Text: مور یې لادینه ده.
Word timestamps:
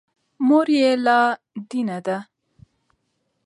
مور 0.47 0.67
یې 0.77 0.89
لادینه 1.05 1.97
ده. 2.05 2.17